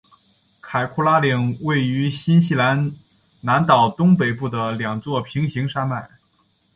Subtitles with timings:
[0.63, 2.91] 凯库拉岭位于新西兰
[3.41, 6.09] 南岛东北部的两座平行山脉。